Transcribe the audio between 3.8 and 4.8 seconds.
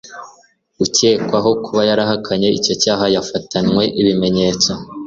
ibimenyetso